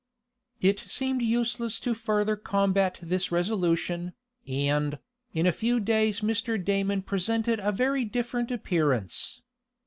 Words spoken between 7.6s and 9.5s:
very different appearance.